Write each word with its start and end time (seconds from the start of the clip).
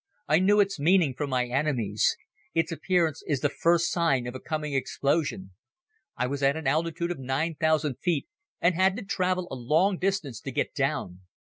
I 0.27 0.39
knew 0.39 0.59
its 0.59 0.79
meaning 0.79 1.13
from 1.13 1.29
my 1.29 1.45
enemies. 1.45 2.17
Its 2.55 2.71
appearance 2.71 3.21
is 3.27 3.41
the 3.41 3.49
first 3.51 3.91
sign 3.91 4.25
of 4.25 4.33
a 4.33 4.39
coming 4.39 4.73
explosion. 4.73 5.51
I 6.17 6.25
was 6.25 6.41
at 6.41 6.57
an 6.57 6.65
altitude 6.65 7.11
of 7.11 7.19
nine 7.19 7.53
thousand 7.53 7.99
feet 7.99 8.27
and 8.59 8.73
had 8.73 8.95
to 8.95 9.03
travel 9.03 9.47
a 9.51 9.55
long 9.55 9.99
distance 9.99 10.41
to 10.41 10.51
get 10.51 10.73
down. 10.73 11.19